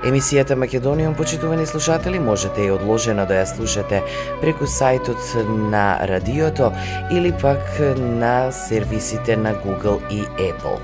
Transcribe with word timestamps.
Емисијата 0.00 0.56
Македонијум, 0.56 1.12
почитувани 1.16 1.66
слушатели, 1.66 2.18
можете 2.18 2.64
и 2.64 2.70
одложено 2.72 3.26
да 3.28 3.42
ја 3.42 3.48
слушате 3.50 4.00
преку 4.40 4.64
сајтот 4.64 5.20
на 5.70 6.00
радиото 6.08 6.70
или 7.12 7.32
пак 7.42 7.60
на 7.98 8.50
сервисите 8.52 9.36
на 9.36 9.52
Google 9.60 10.00
и 10.08 10.24
Apple. 10.40 10.80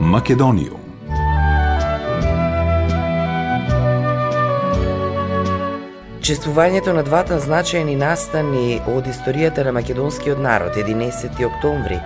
Македонијум 0.00 0.81
Чествувањето 6.22 6.92
на 6.94 7.02
двата 7.02 7.40
значајни 7.42 7.96
настани 7.98 8.76
од 8.86 9.08
историјата 9.10 9.64
на 9.66 9.72
македонскиот 9.74 10.38
народ 10.38 10.76
11 10.78 11.40
октомври, 11.48 11.96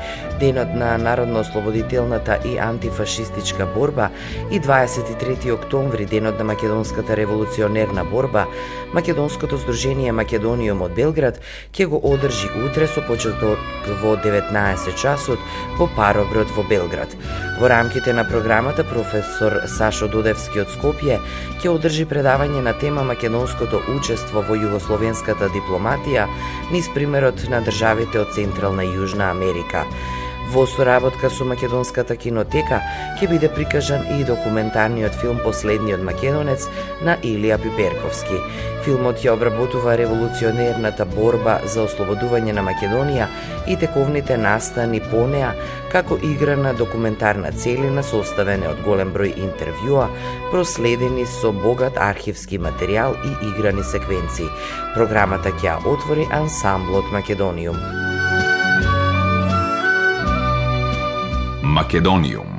денот 0.41 0.72
на 0.72 0.95
народно-ослободителната 0.98 2.39
и 2.44 2.56
антифашистичка 2.59 3.67
борба 3.75 4.09
и 4.50 4.61
23 4.61 5.53
октомври, 5.53 6.06
денот 6.06 6.39
на 6.39 6.44
македонската 6.44 7.17
револуционерна 7.17 8.05
борба, 8.05 8.47
Македонското 8.94 9.56
здружение 9.56 10.12
Македониум 10.12 10.81
од 10.81 10.94
Белград 10.97 11.41
ќе 11.77 11.84
го 11.84 12.00
одржи 12.00 12.48
утре 12.64 12.89
со 12.89 13.05
почеток 13.05 13.61
во 14.00 14.17
19 14.17 14.97
часот 14.97 15.39
во 15.77 15.91
Пароград 15.97 16.48
во 16.56 16.64
Белград. 16.64 17.12
Во 17.61 17.69
рамките 17.69 18.12
на 18.12 18.25
програмата 18.25 18.84
професор 18.84 19.61
Сашо 19.69 20.09
Дудевски 20.09 20.64
од 20.64 20.72
Скопје 20.72 21.20
ќе 21.61 21.69
одржи 21.69 22.09
предавање 22.09 22.64
на 22.64 22.72
тема 22.81 23.05
Македонското 23.05 23.83
учење 23.92 24.06
учество 24.07 24.39
во 24.47 24.55
југословенската 24.55 25.49
дипломатија 25.50 26.28
низ 26.71 26.87
примерот 26.94 27.41
на 27.50 27.59
државите 27.67 28.21
од 28.22 28.31
Централна 28.37 28.84
и 28.87 28.93
Јужна 28.94 29.33
Америка. 29.34 29.83
Во 30.49 30.65
соработка 30.67 31.29
со 31.29 31.45
Македонската 31.45 32.15
кинотека 32.15 32.79
ќе 33.19 33.27
биде 33.27 33.49
прикажан 33.51 34.05
и 34.15 34.23
документарниот 34.25 35.17
филм 35.19 35.41
Последниот 35.43 36.05
македонец 36.07 36.69
на 37.03 37.17
Илија 37.27 37.59
Пиперковски. 37.59 38.39
Филмот 38.84 39.25
ја 39.25 39.34
обработува 39.34 39.97
револуционерната 39.99 41.03
борба 41.17 41.57
за 41.67 41.83
ослободување 41.89 42.55
на 42.55 42.62
Македонија 42.62 43.27
и 43.67 43.75
тековните 43.75 44.37
настани 44.39 45.01
по 45.11 45.27
неа, 45.27 45.51
како 45.91 46.15
играна 46.23 46.77
документарна 46.78 47.51
целина 47.51 48.07
составена 48.07 48.71
од 48.71 48.84
голем 48.87 49.11
број 49.17 49.34
интервјуа, 49.49 50.07
проследени 50.53 51.27
со 51.27 51.51
богат 51.51 51.99
архивски 51.99 52.63
материјал 52.63 53.19
и 53.19 53.34
играни 53.51 53.83
секвенции. 53.83 54.47
Програмата 54.95 55.51
ќе 55.59 55.81
отвори 55.83 56.31
ансамблот 56.31 57.11
Македониум. 57.11 58.16
Македониум. 61.76 62.56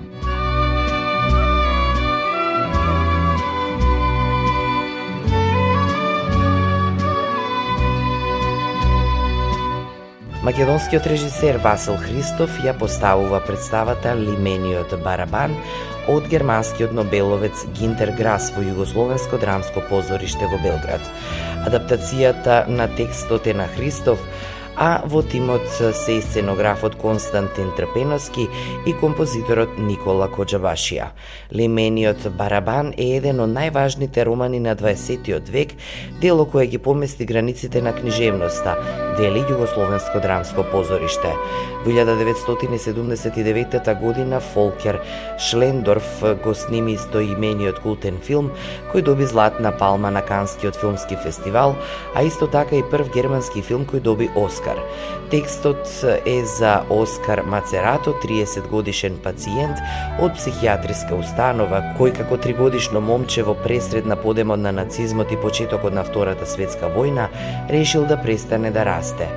Македонскиот 10.43 11.07
режисер 11.07 11.57
Васил 11.57 11.97
Христов 11.97 12.59
ја 12.61 12.77
поставува 12.77 13.41
представата 13.41 14.13
Лимениот 14.13 14.93
барабан 15.01 15.57
од 16.07 16.29
германскиот 16.29 16.93
нобеловец 16.93 17.65
Гинтер 17.73 18.13
Грас 18.15 18.51
во 18.55 18.61
Југословенско 18.61 19.41
драмско 19.41 19.81
позориште 19.89 20.45
во 20.45 20.61
Белград. 20.61 21.01
Адаптацијата 21.65 22.67
на 22.69 22.85
текстот 22.87 23.47
е 23.47 23.57
на 23.57 23.65
Христов, 23.67 24.21
а 24.77 25.01
во 25.05 25.23
тимот 25.23 25.61
се 25.73 26.17
и 26.17 26.21
сценографот 26.21 26.95
Константин 26.95 27.71
Трпеновски 27.77 28.47
и 28.85 28.93
композиторот 28.93 29.69
Никола 29.77 30.29
Коджабашија. 30.29 31.07
Лемениот 31.51 32.27
барабан 32.37 32.93
е 32.97 33.17
еден 33.17 33.39
од 33.41 33.49
најважните 33.49 34.25
романи 34.25 34.59
на 34.59 34.75
20 34.75 35.49
век, 35.49 35.69
дело 36.21 36.45
кое 36.45 36.67
ги 36.67 36.77
помести 36.77 37.25
границите 37.25 37.81
на 37.81 37.93
книжевноста, 37.93 38.77
вели 39.17 39.39
Југословенско 39.49 40.21
драмско 40.21 40.63
позориште. 40.71 41.33
Во 41.85 41.91
1979 41.91 44.01
година 44.01 44.39
Фолкер 44.39 45.01
Шлендорф 45.39 46.23
го 46.43 46.53
сними 46.53 46.93
истоимениот 46.93 47.79
култен 47.79 48.17
филм 48.21 48.51
кој 48.93 49.01
доби 49.01 49.25
златна 49.25 49.71
палма 49.71 50.11
на 50.11 50.21
Канскиот 50.21 50.75
филмски 50.75 51.15
фестивал, 51.23 51.75
а 52.13 52.23
исто 52.23 52.47
така 52.47 52.75
и 52.75 52.83
прв 52.83 53.09
германски 53.13 53.61
филм 53.61 53.85
кој 53.85 53.99
доби 53.99 54.29
Оскар 54.35 54.66
Оскар. 54.67 54.83
Текстот 55.29 55.87
е 56.25 56.45
за 56.45 56.81
Оскар 56.89 57.41
Мацерато, 57.41 58.13
30 58.23 58.67
годишен 58.69 59.17
пациент 59.23 59.75
од 60.23 60.37
психијатриска 60.39 61.17
установа, 61.19 61.81
кој 61.99 62.13
како 62.15 62.37
тригодишно 62.39 63.01
момче 63.03 63.43
во 63.43 63.51
пресред 63.59 64.05
на 64.07 64.15
подемот 64.15 64.59
на 64.59 64.71
нацизмот 64.71 65.31
и 65.31 65.35
почетокот 65.35 65.93
на 65.93 66.03
Втората 66.07 66.47
светска 66.47 66.87
војна, 66.87 67.27
решил 67.69 68.05
да 68.07 68.15
престане 68.15 68.71
да 68.71 68.85
расте. 68.87 69.27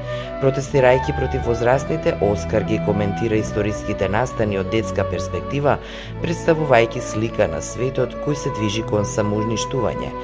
Протестирајќи 0.40 1.16
против 1.18 1.42
возрастните, 1.46 2.14
Оскар 2.22 2.62
ги 2.64 2.78
коментира 2.86 3.36
историските 3.36 4.08
настани 4.08 4.60
од 4.62 4.70
детска 4.70 5.04
перспектива, 5.10 5.80
представувајќи 6.22 7.02
слика 7.02 7.50
на 7.50 7.58
светот 7.60 8.14
кој 8.22 8.38
се 8.38 8.54
движи 8.54 8.86
кон 8.86 9.04
самоуништување. 9.04 10.14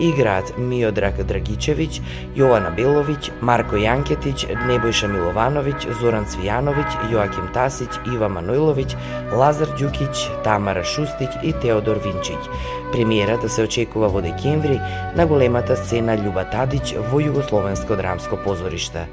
Играат 0.00 0.54
Миодраг 0.56 1.18
Драгичевиќ, 1.18 2.00
Јована 2.38 2.70
Беловиќ, 2.78 3.34
Марко 3.42 3.76
Јанкетиќ, 3.76 4.55
Небојша 4.64 5.08
Миловановиќ, 5.12 5.92
Зоран 6.00 6.24
Цвијановиќ, 6.24 7.10
Јоаким 7.12 7.50
Тасиќ, 7.54 8.00
Ива 8.14 8.28
Мануиловиќ, 8.32 8.96
Лазар 9.36 9.68
Ѓукиќ, 9.76 10.42
Тамара 10.44 10.84
Шустиќ 10.84 11.42
и 11.42 11.52
Теодор 11.62 12.00
Винчиќ. 12.04 12.40
Премиерата 12.92 13.46
да 13.46 13.48
се 13.48 13.62
очекува 13.62 14.08
во 14.08 14.20
декември 14.24 14.80
на 15.16 15.26
големата 15.26 15.76
сцена 15.76 16.16
Љуба 16.16 16.46
Тадиќ 16.52 16.96
во 17.10 17.20
Југословенско 17.20 17.96
драмско 17.96 18.36
позориште. 18.44 19.06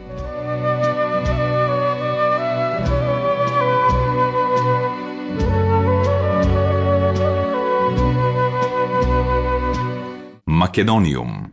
Македониум 10.45 11.51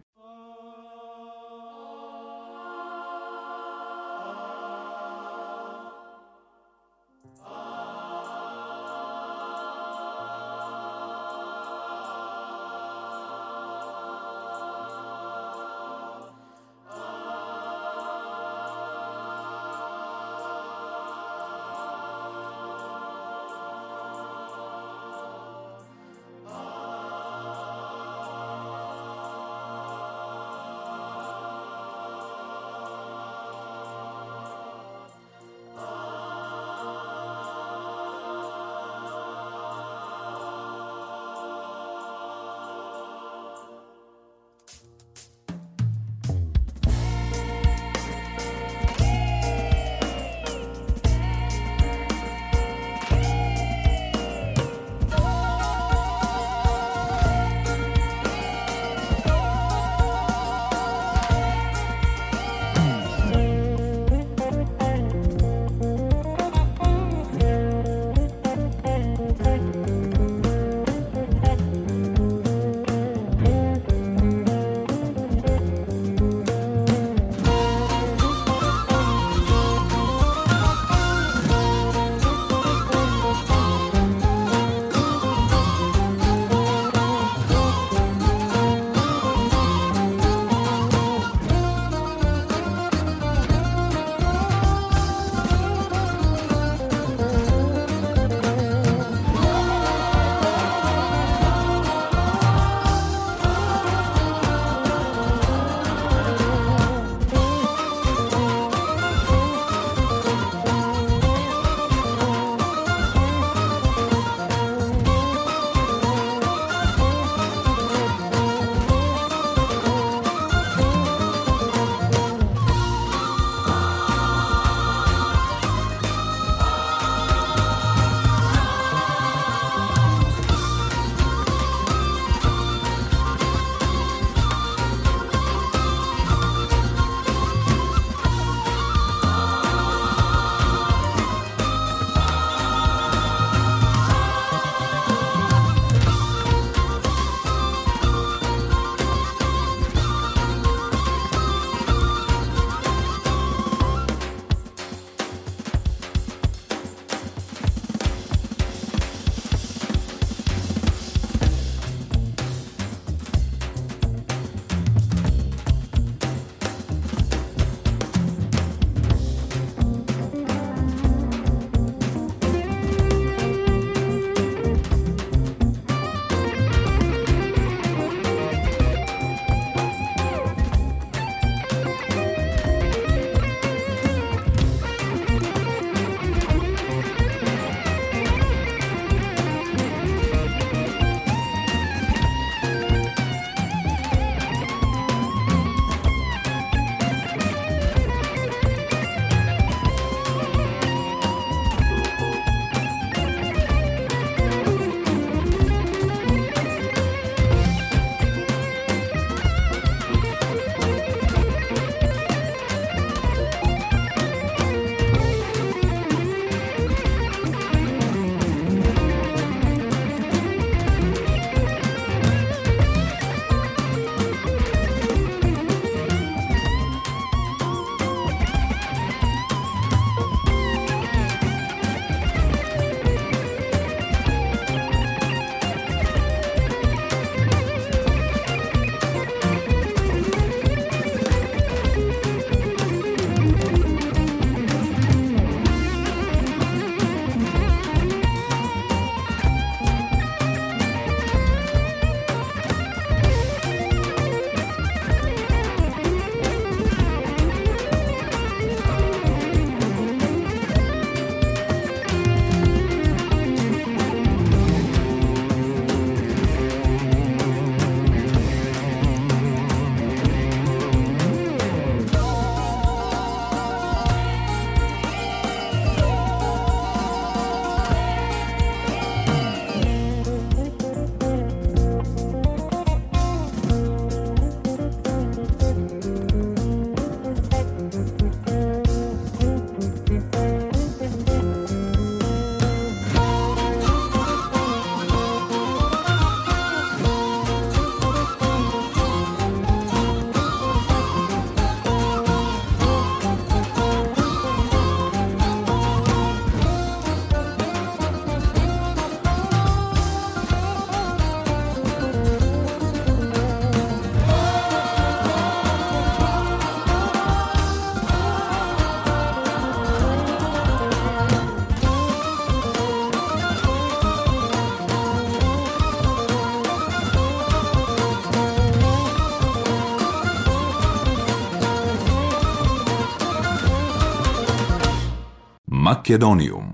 Македониум 336.11 336.70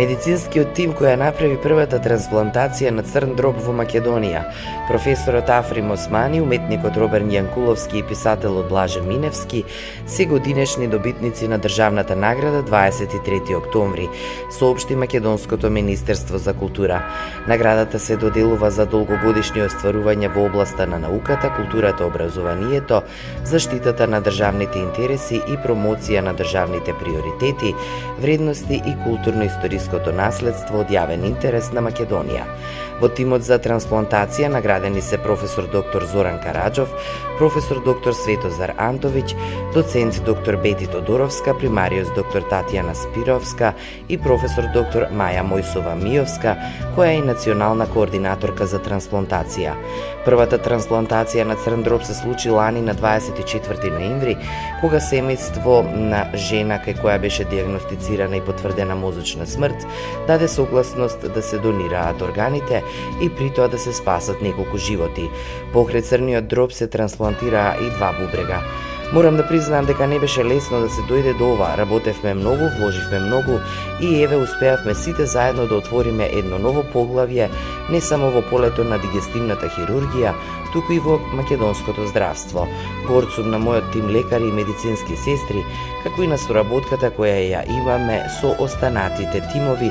Медицинскиот 0.00 0.70
тим 0.72 0.94
која 0.96 1.18
направи 1.20 1.58
првата 1.60 1.98
трансплантација 2.00 2.88
на 2.94 3.02
црн 3.04 3.34
дроб 3.36 3.58
во 3.60 3.74
Македонија, 3.76 4.46
професорот 4.88 5.50
Африм 5.52 5.90
Османи, 5.92 6.38
уметникот 6.40 6.96
Роберн 6.96 7.28
Јанкуловски 7.34 7.98
и 8.00 8.02
писателот 8.08 8.70
Блаже 8.70 9.02
Миневски 9.04 9.60
се 10.06 10.24
годинешни 10.24 10.88
добитници 10.88 11.48
на 11.48 11.58
државната 11.58 12.16
награда 12.16 12.62
23 12.62 13.56
октомври, 13.58 14.08
соопшти 14.58 14.96
Македонското 14.96 15.70
Министерство 15.70 16.38
за 16.38 16.54
култура. 16.54 17.02
Наградата 17.48 17.98
се 17.98 18.16
доделува 18.16 18.70
за 18.70 18.86
долгогодишни 18.86 19.66
остварувања 19.66 20.32
во 20.32 20.46
областа 20.48 20.86
на 20.86 20.98
науката, 20.98 21.52
културата, 21.58 22.06
образованието, 22.06 23.02
заштитата 23.44 24.08
на 24.08 24.22
државните 24.24 24.80
интереси 24.80 25.42
и 25.44 25.60
промоција 25.60 26.24
на 26.24 26.32
државните 26.32 26.96
приоритети, 26.96 27.76
вредности 28.20 28.80
и 28.86 28.96
културно 29.04 29.44
историски 29.44 29.89
културското 29.90 30.16
наследство 30.16 30.80
од 30.80 30.90
јавен 30.90 31.24
интерес 31.26 31.72
на 31.72 31.82
Македонија. 31.82 32.44
Во 33.00 33.08
тимот 33.08 33.42
за 33.42 33.56
трансплантација 33.58 34.50
наградени 34.52 35.00
се 35.00 35.16
професор 35.18 35.64
доктор 35.72 36.04
Зоран 36.04 36.36
Караджов, 36.38 36.90
професор 37.38 37.80
доктор 37.84 38.12
Светозар 38.12 38.74
Антовиќ, 38.76 39.32
доцент 39.74 40.20
доктор 40.26 40.58
Бети 40.60 40.86
Тодоровска, 40.86 41.54
примариус 41.56 42.12
доктор 42.16 42.44
Татјана 42.50 42.92
Спировска 42.94 43.72
и 44.08 44.18
професор 44.18 44.68
доктор 44.74 45.08
Маја 45.16 45.46
Мојсова 45.48 45.94
Миовска, 45.96 46.56
која 46.96 47.16
е 47.16 47.24
национална 47.24 47.86
координаторка 47.88 48.66
за 48.66 48.82
трансплантација. 48.84 49.72
Првата 50.26 50.60
трансплантација 50.60 51.48
на 51.48 51.56
црн 51.56 51.82
дроб 51.82 52.04
се 52.04 52.14
случи 52.14 52.52
лани 52.52 52.84
на 52.84 52.94
24 52.94 53.90
ноември, 53.96 54.36
кога 54.84 55.00
семејство 55.00 55.80
на 55.88 56.26
жена 56.36 56.76
кај 56.84 57.00
која 57.00 57.16
беше 57.20 57.48
диагностицирана 57.48 58.36
и 58.36 58.44
потврдена 58.44 58.94
мозочна 58.94 59.46
смрт, 59.46 59.79
даде 60.26 60.48
согласност 60.48 61.32
да 61.34 61.42
се 61.42 61.58
донираат 61.58 62.22
органите 62.22 62.84
и 63.22 63.28
при 63.28 63.50
тоа 63.50 63.68
да 63.68 63.78
се 63.78 63.92
спасат 63.92 64.42
неколку 64.42 64.78
животи. 64.78 65.30
Покрај 65.74 66.02
црниот 66.02 66.48
дроб 66.48 66.72
се 66.72 66.86
трансплантираа 66.86 67.76
и 67.80 67.90
два 67.90 68.12
бубрега. 68.18 68.62
Морам 69.12 69.36
да 69.36 69.48
признаам 69.48 69.84
дека 69.84 70.06
не 70.06 70.18
беше 70.18 70.44
лесно 70.44 70.80
да 70.80 70.90
се 70.90 71.02
дојде 71.10 71.34
до 71.38 71.52
ова. 71.52 71.74
Работевме 71.78 72.34
многу, 72.34 72.70
вложивме 72.78 73.18
многу 73.18 73.58
и 74.00 74.22
еве 74.22 74.36
успеавме 74.36 74.94
сите 74.94 75.26
заедно 75.26 75.66
да 75.66 75.74
отвориме 75.74 76.30
едно 76.32 76.58
ново 76.58 76.84
поглавје 76.94 77.48
не 77.90 78.00
само 78.00 78.30
во 78.30 78.42
полето 78.42 78.84
на 78.84 78.98
дигестивната 79.02 79.66
хирургија, 79.66 80.30
туку 80.72 80.92
и 80.92 80.98
во 80.98 81.18
македонското 81.32 82.06
здравство. 82.06 82.66
Горцум 83.08 83.50
на 83.50 83.58
мојот 83.58 83.92
тим 83.92 84.08
лекари 84.08 84.48
и 84.48 84.52
медицински 84.52 85.16
сестри, 85.16 85.64
како 86.04 86.22
и 86.22 86.30
на 86.30 86.38
соработката 86.38 87.10
која 87.16 87.38
ја 87.40 87.64
имаме 87.68 88.22
со 88.40 88.54
останатите 88.58 89.42
тимови 89.52 89.90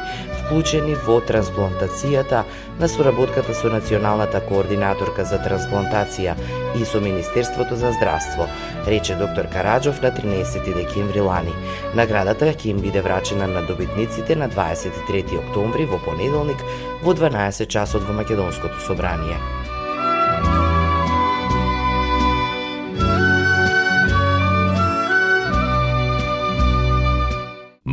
вклучени 0.50 0.96
во 1.06 1.20
трансплантацијата 1.22 2.44
на 2.80 2.88
соработката 2.90 3.54
со 3.54 3.70
Националната 3.70 4.42
координаторка 4.48 5.26
за 5.26 5.38
трансплантација 5.44 6.34
и 6.80 6.86
со 6.86 7.02
Министерството 7.02 7.76
за 7.76 7.92
здравство, 7.94 8.48
рече 8.88 9.16
доктор 9.16 9.46
Караджов 9.54 10.02
на 10.02 10.12
13 10.12 10.74
декември 10.74 11.22
лани. 11.22 11.54
Наградата 11.96 12.54
ќе 12.54 12.74
им 12.74 12.82
биде 12.82 13.02
врачена 13.02 13.48
на 13.48 13.62
добитниците 13.68 14.36
на 14.36 14.50
23 14.50 15.38
октомври 15.44 15.86
во 15.86 16.02
понеделник 16.02 16.66
во 17.04 17.14
12 17.14 17.68
часот 17.68 18.04
во 18.04 18.14
Македонското 18.14 18.80
собрание. 18.82 19.59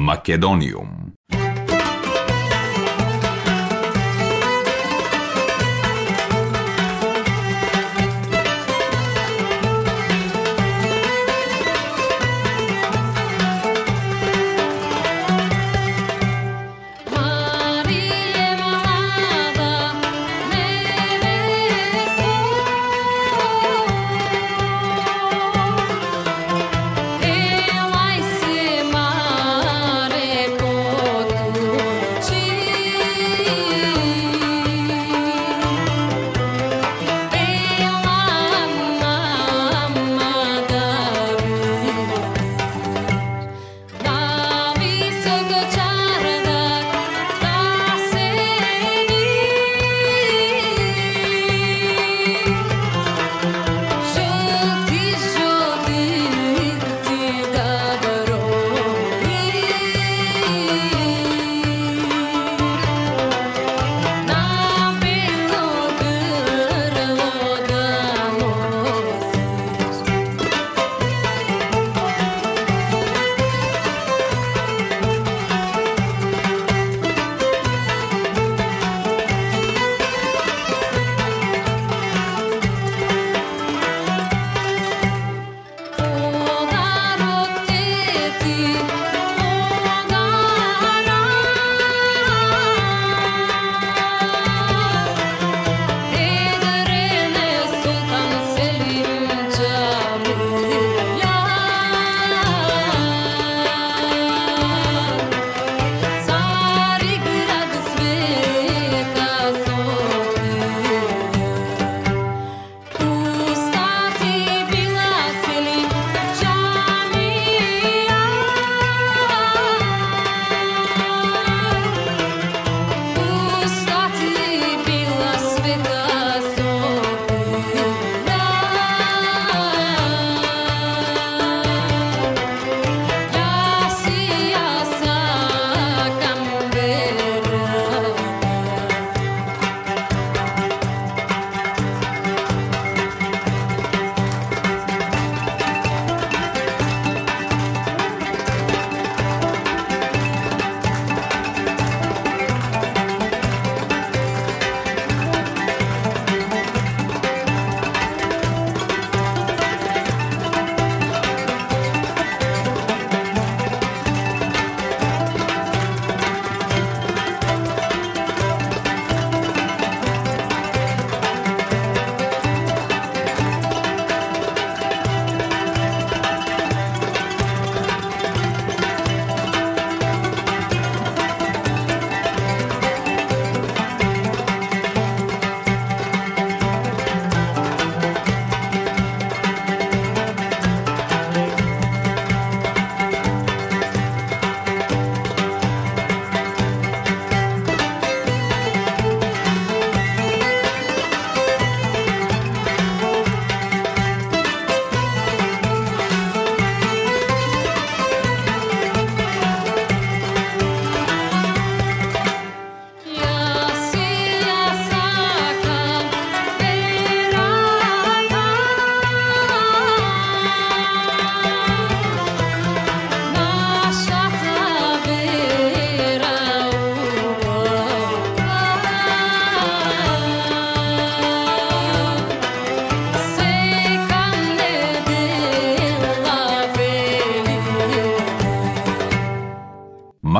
Македониум. 0.06 0.95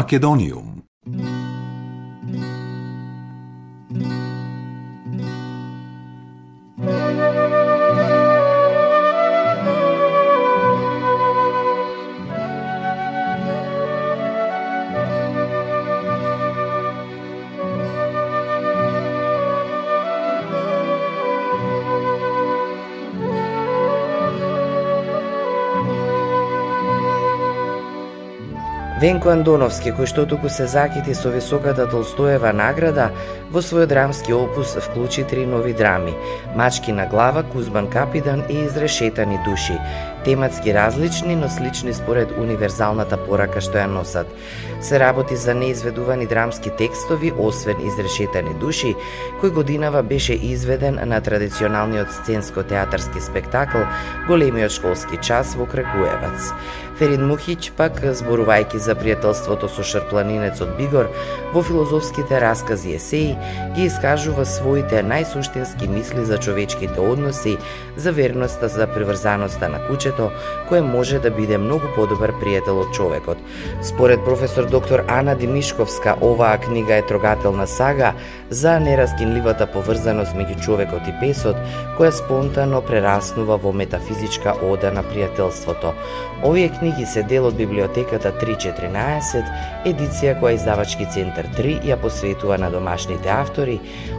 Македонијум. 0.06 0.65
Денко 29.06 29.28
Андоновски, 29.30 29.92
кој 29.94 30.08
што 30.10 30.24
туку 30.26 30.48
се 30.50 30.64
закити 30.66 31.12
со 31.14 31.30
високата 31.30 31.84
Толстоева 31.86 32.50
награда, 32.50 33.04
во 33.54 33.60
својот 33.62 33.92
драмски 33.92 34.34
опус 34.34 34.72
вклучи 34.82 35.22
три 35.30 35.44
нови 35.46 35.74
драми– 35.78 36.14
Мачки 36.58 36.90
на 36.90 37.06
глава, 37.06 37.44
Кузбан 37.52 37.86
Капидан 37.86 38.42
и 38.50 38.64
Изрешетани 38.64 39.38
души, 39.46 39.78
тематски 40.26 40.74
различни, 40.74 41.36
но 41.36 41.48
слични 41.48 41.94
според 41.94 42.32
универзалната 42.34 43.14
порака 43.16 43.60
што 43.62 43.78
ја 43.78 43.86
носат. 43.86 44.26
Се 44.82 44.98
работи 44.98 45.36
за 45.38 45.54
неизведувани 45.54 46.26
драмски 46.26 46.70
текстови, 46.78 47.30
освен 47.38 47.78
изрешетани 47.86 48.54
души, 48.58 48.96
кој 49.38 49.54
годинава 49.54 50.02
беше 50.02 50.34
изведен 50.34 50.98
на 51.06 51.20
традиционалниот 51.20 52.10
сценско-театарски 52.10 53.22
спектакл 53.22 53.86
Големиот 54.26 54.74
школски 54.74 55.22
час 55.22 55.54
во 55.54 55.66
Крагуевац. 55.70 56.50
Ферин 56.98 57.26
Мухиќ 57.28 57.70
пак, 57.76 58.00
зборувајќи 58.18 58.80
за 58.80 58.94
пријателството 58.96 59.68
со 59.68 59.84
шарпланинецот 59.84 60.74
Бигор, 60.78 61.10
во 61.52 61.62
филозофските 61.62 62.40
раскази 62.40 62.96
есеи, 62.96 63.36
ги 63.76 63.86
искажува 63.86 64.46
своите 64.48 65.04
најсуштински 65.04 65.86
мисли 65.92 66.24
за 66.24 66.38
човечките 66.38 67.00
односи, 67.00 67.58
за 67.96 68.12
верноста, 68.16 68.68
за 68.68 68.86
приврзаноста 68.86 69.68
на 69.68 69.86
кучето 69.86 70.15
куќето, 70.16 70.30
кое 70.68 70.82
може 70.82 71.18
да 71.20 71.30
биде 71.30 71.58
многу 71.58 71.88
подобар 71.94 72.32
пријател 72.40 72.80
од 72.80 72.94
човекот. 72.94 73.38
Според 73.82 74.24
професор 74.24 74.66
доктор 74.66 75.04
Ана 75.08 75.34
Димишковска, 75.34 76.16
оваа 76.20 76.58
книга 76.58 76.96
е 76.96 77.06
трогателна 77.06 77.66
сага 77.66 78.14
за 78.50 78.80
нераскинливата 78.80 79.66
поврзаност 79.66 80.34
меѓу 80.34 80.60
човекот 80.60 81.06
и 81.08 81.14
песот, 81.20 81.56
која 81.98 82.10
спонтано 82.10 82.82
прераснува 82.82 83.56
во 83.56 83.72
метафизичка 83.72 84.54
ода 84.62 84.92
на 84.92 85.02
пријателството. 85.02 85.92
Овие 86.44 86.68
книги 86.68 87.06
се 87.06 87.22
дел 87.22 87.46
од 87.48 87.56
библиотеката 87.56 88.28
314, 88.36 89.46
едиција 89.88 90.34
која 90.36 90.58
издавачки 90.58 91.06
центар 91.08 91.48
3 91.56 91.78
ја 91.88 91.96
посветува 92.02 92.58
на 92.60 92.68
домашните 92.70 93.32
автори, 93.32 93.78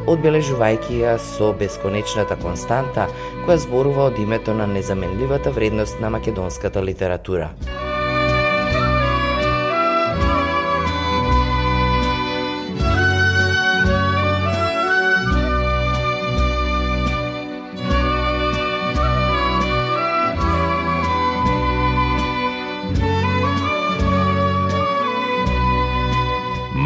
одбележувајќи 0.09 0.97
ја 1.03 1.17
со 1.21 1.53
бесконечната 1.53 2.39
константа 2.41 3.05
која 3.45 3.61
зборува 3.61 4.09
од 4.09 4.17
името 4.17 4.57
на 4.57 4.65
незаменливата 4.67 5.53
вредност 5.53 6.01
на 6.01 6.09
македонската 6.09 6.83
литература. 6.83 7.53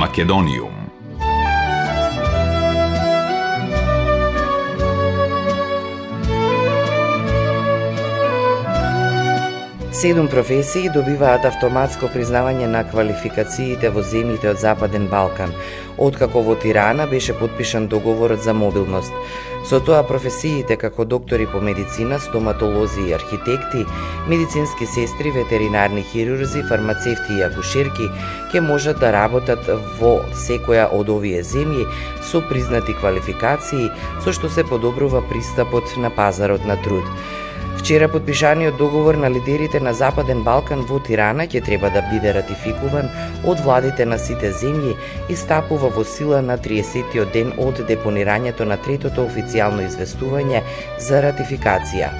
Македониум 0.02 0.81
Седум 10.02 10.28
професии 10.28 10.90
добиваат 10.90 11.44
автоматско 11.46 12.08
признавање 12.10 12.66
на 12.66 12.80
квалификациите 12.90 13.92
во 13.94 14.02
земјите 14.02 14.48
од 14.50 14.58
Западен 14.58 15.04
Балкан, 15.12 15.52
откако 16.02 16.42
во 16.42 16.56
Тирана 16.58 17.06
беше 17.12 17.36
подпишан 17.38 17.86
договорот 17.88 18.42
за 18.42 18.56
мобилност. 18.58 19.14
Со 19.70 19.78
тоа 19.78 20.02
професиите 20.10 20.74
како 20.84 21.06
доктори 21.06 21.46
по 21.52 21.62
медицина, 21.62 22.18
стоматолози 22.20 23.04
и 23.10 23.14
архитекти, 23.14 23.84
медицински 24.28 24.88
сестри, 24.90 25.36
ветеринарни 25.36 26.02
хирурзи, 26.02 26.64
фармацевти 26.72 27.38
и 27.38 27.46
акушерки 27.46 28.10
ќе 28.50 28.64
можат 28.66 28.98
да 29.06 29.14
работат 29.14 29.70
во 30.00 30.16
секоја 30.48 30.88
од 30.98 31.14
овие 31.14 31.46
земји 31.46 31.86
со 32.32 32.42
признати 32.50 32.98
квалификации, 32.98 33.94
со 34.26 34.34
што 34.34 34.50
се 34.50 34.66
подобрува 34.66 35.22
пристапот 35.30 35.94
на 35.98 36.10
пазарот 36.10 36.66
на 36.66 36.82
труд. 36.82 37.06
Вчера 37.82 38.08
подпишаниот 38.08 38.78
договор 38.78 39.16
на 39.16 39.30
лидерите 39.30 39.80
на 39.80 39.94
Западен 39.94 40.44
Балкан 40.44 40.84
во 40.86 41.00
Тирана 41.02 41.48
ќе 41.50 41.64
треба 41.66 41.90
да 41.90 42.04
биде 42.12 42.30
ратификуван 42.36 43.08
од 43.42 43.64
владите 43.66 44.06
на 44.06 44.20
сите 44.22 44.52
земји 44.54 44.94
и 45.34 45.36
стапува 45.36 45.90
во 45.96 46.04
сила 46.06 46.44
на 46.46 46.60
30-тиот 46.62 47.34
ден 47.34 47.50
од 47.58 47.82
депонирањето 47.90 48.70
на 48.70 48.78
третото 48.78 49.26
официјално 49.26 49.88
известување 49.88 50.62
за 51.02 51.24
ратификација. 51.26 52.12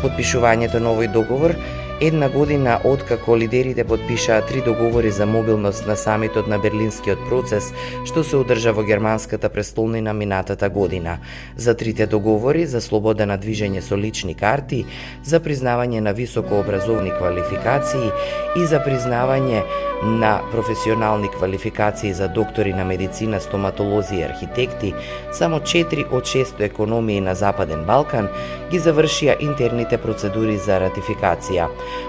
Подпишувањето 0.00 0.80
на 0.80 0.96
овој 0.96 1.12
договор 1.12 1.52
една 2.00 2.28
година 2.28 2.80
откако 2.84 3.36
лидерите 3.36 3.84
подпишаа 3.84 4.46
три 4.46 4.60
договори 4.60 5.10
за 5.10 5.26
мобилност 5.26 5.86
на 5.86 5.96
самитот 5.96 6.46
на 6.48 6.58
Берлинскиот 6.58 7.28
процес, 7.28 7.74
што 8.08 8.24
се 8.24 8.38
одржа 8.40 8.72
во 8.72 8.82
германската 8.88 9.50
престолнина 9.52 10.14
минатата 10.16 10.70
година. 10.70 11.18
За 11.56 11.76
трите 11.76 12.06
договори 12.06 12.64
за 12.66 12.80
слобода 12.80 13.26
на 13.26 13.36
движење 13.36 13.84
со 13.84 14.00
лични 14.00 14.34
карти, 14.34 14.86
за 15.22 15.40
признавање 15.44 16.00
на 16.00 16.16
високообразовни 16.16 17.12
квалификации 17.12 18.08
и 18.56 18.64
за 18.64 18.80
признавање 18.80 19.60
на 20.02 20.40
професионални 20.52 21.28
квалификации 21.28 22.12
за 22.12 22.28
доктори 22.28 22.72
на 22.72 22.84
медицина, 22.84 23.40
стоматолози 23.40 24.16
и 24.16 24.22
архитекти, 24.24 24.94
само 25.32 25.60
4 25.60 26.06
од 26.12 26.24
6 26.24 26.60
економии 26.60 27.20
на 27.20 27.34
Западен 27.34 27.84
Балкан 27.84 28.28
ги 28.70 28.80
завршија 28.80 29.36
интерните 29.40 29.98
процедури 29.98 30.56
за 30.56 30.80
ратификација. 30.80 31.68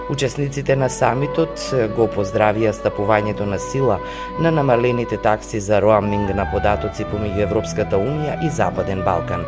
Учесниците 0.10 0.76
на 0.76 0.90
самитот 0.90 1.62
го 1.96 2.08
поздравија 2.12 2.74
стапувањето 2.76 3.46
на 3.48 3.60
сила 3.60 4.00
на 4.40 4.52
намалените 4.52 5.18
такси 5.18 5.60
за 5.60 5.82
роаминг 5.82 6.34
на 6.36 6.48
податоци 6.52 7.06
помеѓу 7.08 7.44
Европската 7.48 7.96
Унија 7.96 8.40
и 8.46 8.50
Западен 8.50 9.04
Балкан. 9.06 9.46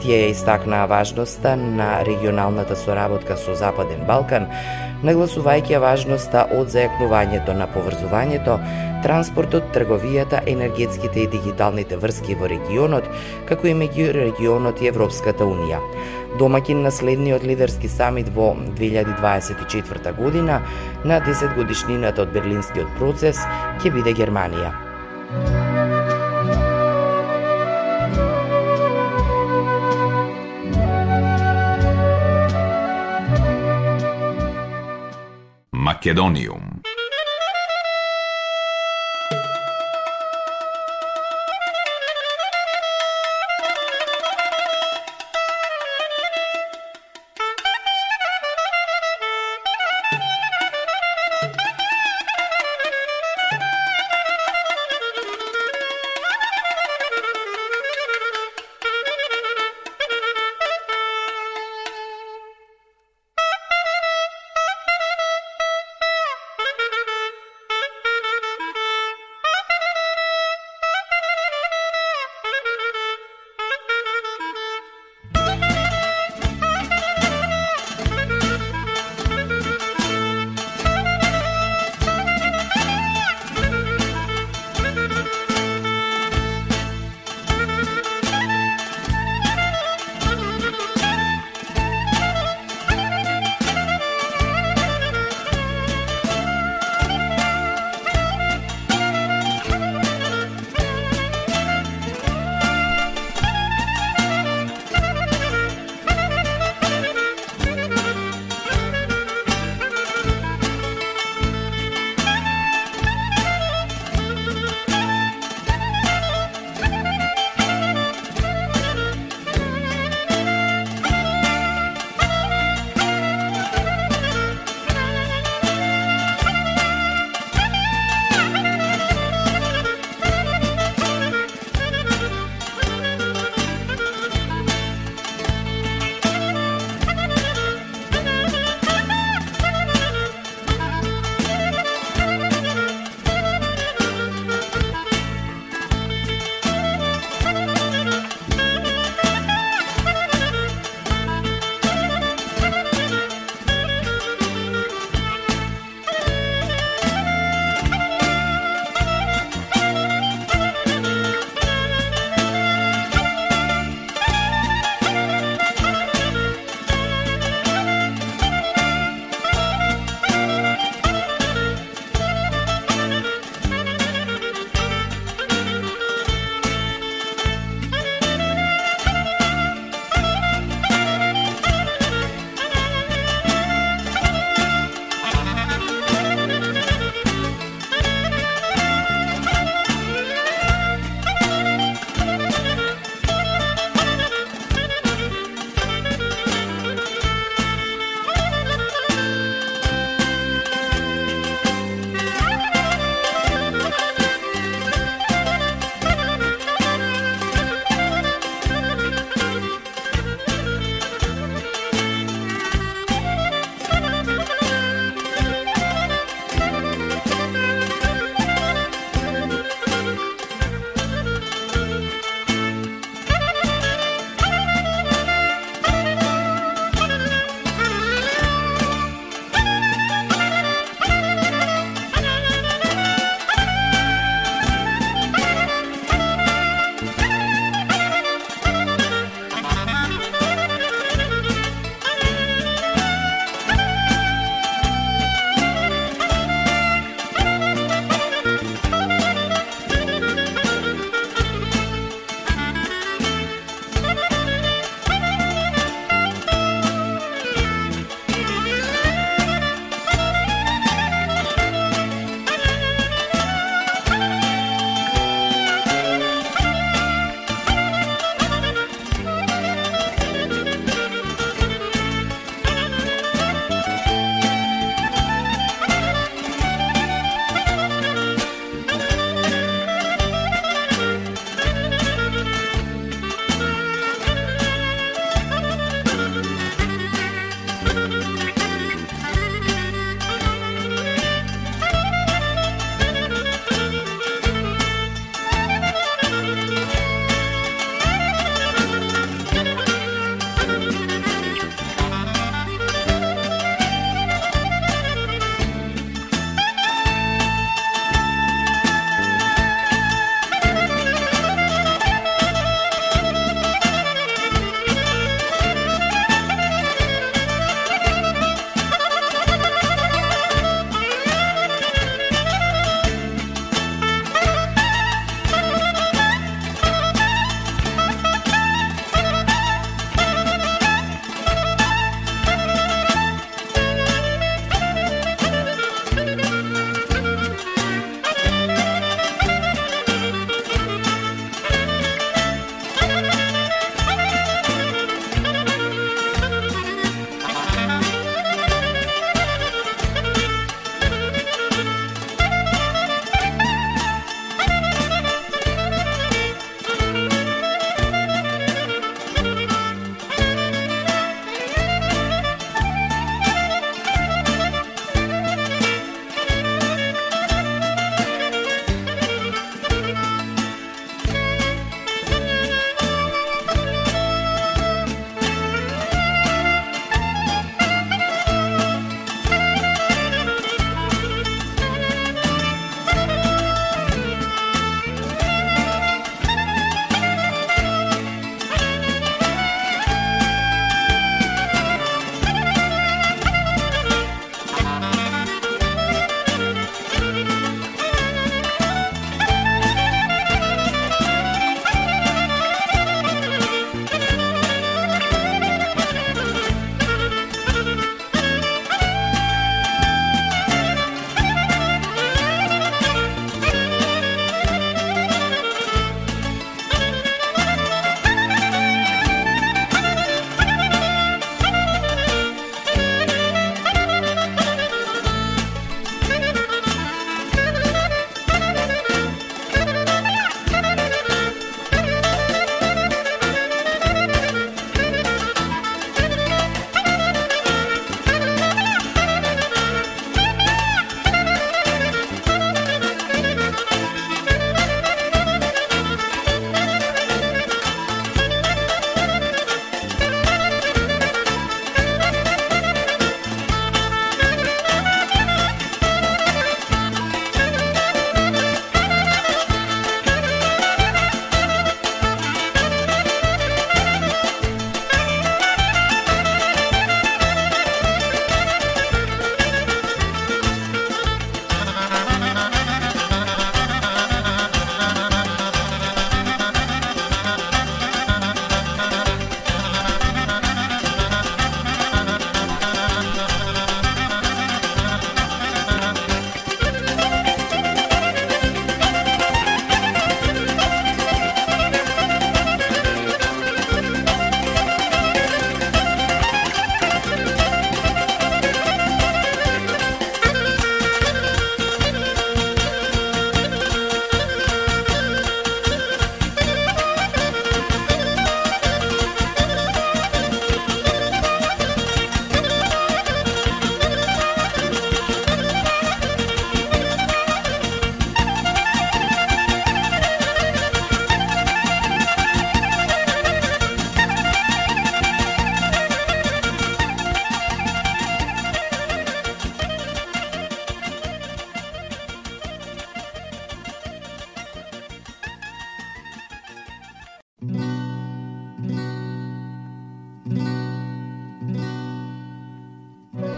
Тие 0.00 0.22
ја 0.22 0.30
истакнаа 0.32 0.86
важноста 0.86 1.56
на 1.56 2.04
регионалната 2.04 2.76
соработка 2.76 3.36
со 3.36 3.54
Западен 3.54 4.06
Балкан, 4.06 4.46
нагласувајќи 5.04 5.80
важноста 5.82 6.46
од 6.56 6.70
зајакнувањето 6.72 7.56
на 7.56 7.66
поврзувањето, 7.72 8.56
транспортот, 9.04 9.68
трговијата, 9.74 10.40
енергетските 10.46 11.22
и 11.22 11.30
дигиталните 11.32 11.96
врски 11.96 12.34
во 12.40 12.48
регионот, 12.48 13.04
како 13.48 13.68
и 13.68 13.74
меѓу 13.74 14.08
регионот 14.16 14.80
и 14.82 14.88
Европската 14.88 15.44
Унија. 15.44 15.82
Домакин 16.38 16.82
на 16.82 16.90
следниот 16.90 17.44
лидерски 17.44 17.88
самит 17.88 18.32
во 18.34 18.54
2024 18.78 20.16
година 20.16 20.60
на 21.04 21.20
10 21.20 21.54
годишнината 21.56 22.22
од 22.22 22.32
Берлинскиот 22.32 22.98
процес 22.98 23.40
ќе 23.82 23.94
биде 23.94 24.16
Германија. 24.16 25.65
Македониум. 35.96 36.75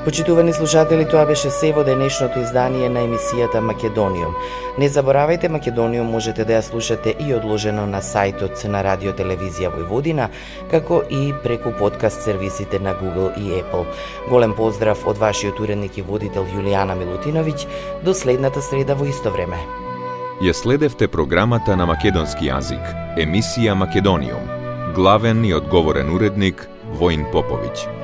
Почитувани 0.09 0.53
слушатели, 0.53 1.05
тоа 1.05 1.27
беше 1.27 1.51
се 1.53 1.69
во 1.77 1.83
денешното 1.85 2.41
издание 2.41 2.89
на 2.89 3.03
емисијата 3.05 3.61
Македониум. 3.61 4.33
Не 4.81 4.89
заборавајте, 4.89 5.51
Македониум 5.53 6.09
можете 6.09 6.47
да 6.49 6.55
ја 6.57 6.63
слушате 6.65 7.13
и 7.21 7.35
одложено 7.37 7.85
на 7.87 8.01
сајтот 8.01 8.57
на 8.73 8.81
Радио 8.81 9.13
Телевизија 9.13 9.69
Војводина, 9.69 10.31
како 10.71 11.03
и 11.11 11.35
преку 11.45 11.75
подкаст 11.77 12.25
сервисите 12.25 12.81
на 12.81 12.95
Google 12.97 13.37
и 13.37 13.61
Apple. 13.61 13.85
Голем 14.31 14.57
поздрав 14.57 15.05
од 15.05 15.21
вашиот 15.21 15.61
уредник 15.61 15.99
и 15.99 16.03
водител 16.03 16.49
Јулијана 16.57 16.97
Милутиновиќ. 16.97 17.69
До 18.03 18.15
следната 18.15 18.65
среда 18.65 18.97
во 18.97 19.05
исто 19.05 19.29
време. 19.29 19.61
Ја 20.41 20.57
следевте 20.57 21.09
програмата 21.09 21.77
на 21.77 21.85
македонски 21.85 22.49
јазик, 22.49 22.81
емисија 23.21 23.77
Македониум. 23.77 24.49
Главен 24.95 25.45
и 25.45 25.53
одговорен 25.53 26.09
уредник 26.17 26.65
Воин 26.97 27.29
Поповиќ. 27.29 27.98